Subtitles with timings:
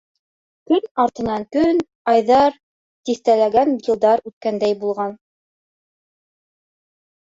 [0.69, 1.83] Көн артынан көн,
[2.15, 2.57] айҙар,
[3.11, 5.19] тиҫтәләгән йылдар үткәндәй булған.